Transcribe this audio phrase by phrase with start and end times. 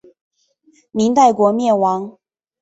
[0.89, 2.17] 明代国灭亡。